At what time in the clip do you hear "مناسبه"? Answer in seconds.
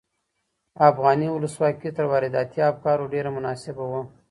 3.37-3.83